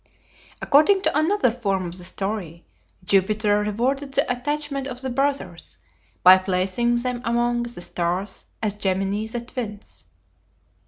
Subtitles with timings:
[0.63, 2.65] According to another form of the story,
[3.03, 5.77] Jupiter rewarded the attachment of the brothers
[6.23, 10.05] by placing them among the stars as Gemini the Twins.